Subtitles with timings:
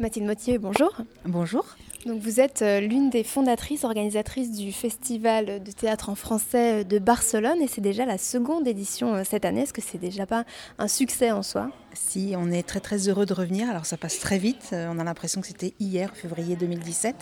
[0.00, 0.90] Mathilde Mottier, bonjour.
[1.24, 1.64] Bonjour.
[2.04, 6.98] Donc vous êtes euh, l'une des fondatrices, organisatrices du Festival de théâtre en français de
[6.98, 9.62] Barcelone et c'est déjà la seconde édition euh, cette année.
[9.62, 10.44] Est-ce que c'est déjà pas
[10.78, 11.70] un succès en soi?
[11.92, 13.70] Si, on est très très heureux de revenir.
[13.70, 14.70] Alors ça passe très vite.
[14.72, 17.14] Euh, on a l'impression que c'était hier, février 2017.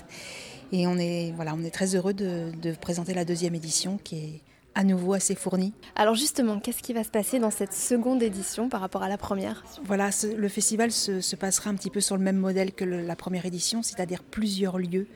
[0.72, 4.16] Et on est, voilà, on est très heureux de, de présenter la deuxième édition qui
[4.16, 4.40] est
[4.74, 5.72] à nouveau assez fourni.
[5.96, 9.18] Alors justement, qu'est-ce qui va se passer dans cette seconde édition par rapport à la
[9.18, 9.64] première?
[9.84, 13.02] Voilà, le festival se, se, passera un petit peu sur le même modèle que le,
[13.02, 15.06] la première édition, c'est-à-dire plusieurs lieux,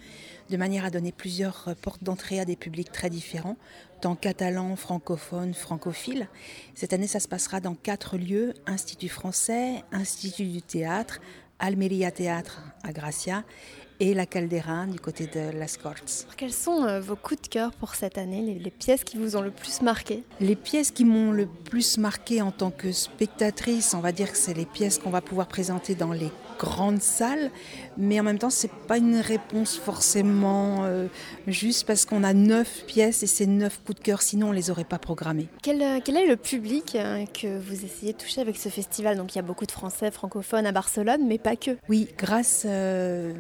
[0.51, 3.57] de manière à donner plusieurs portes d'entrée à des publics très différents,
[4.01, 6.29] tant catalans, francophones, francophiles.
[6.75, 11.21] Cette année, ça se passera dans quatre lieux, Institut français, Institut du théâtre,
[11.59, 13.45] Almeria Théâtre à Gracia
[14.01, 16.27] et la Caldera du côté de Las Cortes.
[16.37, 19.37] Quels sont euh, vos coups de cœur pour cette année, les, les, pièces qui vous
[19.37, 20.23] ont le plus marqué?
[20.41, 24.39] Les pièces qui m'ont le plus marqué en tant que spectatrice, on va dire que
[24.39, 27.51] c'est les pièces qu'on va pouvoir présenter dans les grandes salles,
[27.97, 31.07] mais en même temps, c'est pas une réponse forcément euh,
[31.47, 34.71] juste parce qu'on a neuf pièces et c'est neuf coups de cœur, sinon on les
[34.71, 35.49] aurait pas programmés.
[35.63, 36.97] Quel, euh, quel est le public
[37.35, 39.17] que vous essayez de toucher avec ce festival?
[39.17, 41.73] Donc il y a beaucoup de Français francophones à Barcelone, mais pas que.
[41.89, 43.33] Oui, grâce, euh,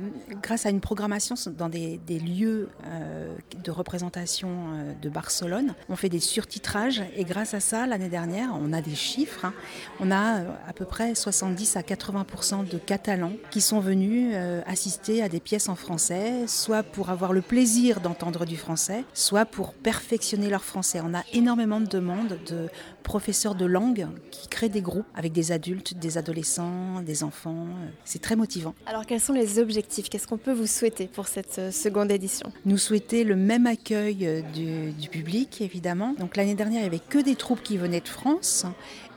[0.46, 6.08] grâce à une programmation dans des, lieux euh, de représentation euh, de Barcelone, on fait
[6.08, 9.44] des surtitrages et grâce à ça, l'année dernière, on a des chiffres.
[9.44, 9.52] Hein,
[9.98, 15.20] on a à peu près 70 à 80% de Catalans qui sont venus euh, assister
[15.20, 19.74] à des pièces en français, soit pour avoir le plaisir d'entendre du français, soit pour
[19.74, 21.00] perfectionner leur français.
[21.02, 22.68] On a énormément de demandes de
[23.02, 27.66] professeurs de langue qui créent des groupes avec des adultes, des adolescents, des enfants.
[28.04, 28.74] C'est très motivant.
[28.86, 30.08] Alors quels sont les objectifs?
[30.08, 34.92] Qu'est-ce peut vous souhaiter pour cette euh, seconde édition Nous souhaiter le même accueil du,
[34.92, 36.14] du public, évidemment.
[36.18, 38.66] Donc l'année dernière, il n'y avait que des troupes qui venaient de France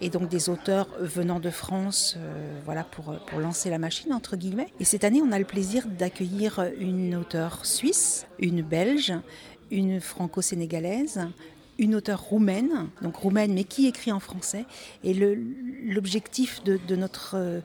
[0.02, 4.38] et donc des auteurs venant de France euh, voilà, pour, pour lancer la machine, entre
[4.38, 4.72] guillemets.
[4.80, 9.14] Et cette année, on a le plaisir d'accueillir une auteure suisse, une belge,
[9.72, 11.22] une franco-sénégalaise,
[11.80, 14.66] une auteure roumaine, donc roumaine mais qui écrit en français.
[15.04, 17.62] Et l'objectif de, notre euh,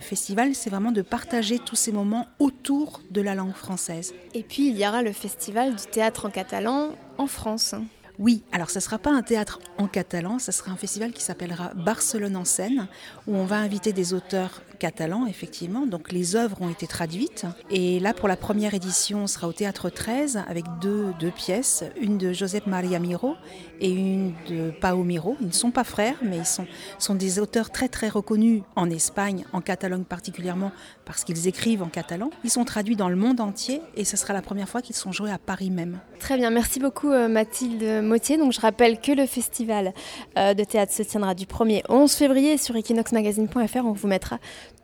[0.00, 4.14] festival, c'est vraiment de partager tous ces moments autour de la langue française.
[4.34, 7.74] Et puis il y aura le festival du théâtre en catalan en France.
[8.18, 11.22] Oui, alors ça ne sera pas un théâtre en catalan, ça sera un festival qui
[11.22, 12.88] s'appellera Barcelone en scène,
[13.26, 15.86] où on va inviter des auteurs catalans, effectivement.
[15.86, 17.46] Donc les œuvres ont été traduites.
[17.70, 21.84] Et là, pour la première édition, on sera au Théâtre 13 avec deux, deux pièces,
[22.00, 23.34] une de Josep Maria Miro
[23.80, 25.36] et une de Pau Miro.
[25.40, 26.66] Ils ne sont pas frères, mais ils sont,
[26.98, 30.72] sont des auteurs très très reconnus en Espagne, en Catalogne particulièrement,
[31.04, 32.30] parce qu'ils écrivent en catalan.
[32.44, 35.12] Ils sont traduits dans le monde entier et ce sera la première fois qu'ils sont
[35.12, 35.98] joués à Paris même.
[36.18, 38.38] Très bien, merci beaucoup euh, Mathilde Motier.
[38.38, 39.92] Donc je rappelle que le festival
[40.38, 43.84] euh, de théâtre se tiendra du 1er au 11 février sur equinoxmagazine.fr.
[43.84, 44.38] On vous mettra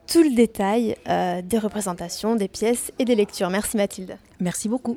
[0.07, 3.51] tout le détail euh, des représentations, des pièces et des lectures.
[3.51, 4.19] Merci Mathilde.
[4.41, 4.91] Merci beaucoup.